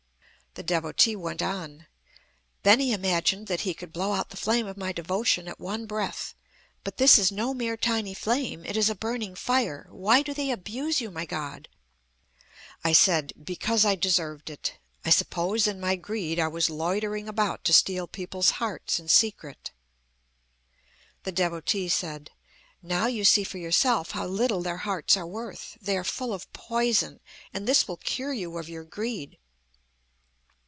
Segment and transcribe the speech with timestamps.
[0.55, 1.87] The Devotee went on:
[2.61, 6.35] "Beni imagined that he could blow out the flame of my devotion at one breath!
[6.83, 9.87] But this is no mere tiny flame: it is a burning fire.
[9.89, 11.69] Why do they abuse you, my God?"
[12.83, 14.77] I said: "Because I deserved it.
[15.05, 19.71] I suppose in my greed I was loitering about to steal people's hearts in secret."
[21.23, 22.29] The Devotee said:
[22.83, 25.77] "Now you see for yourself how little their hearts are worth.
[25.81, 27.21] They are full of poison,
[27.53, 29.37] and this will cure you of your greed."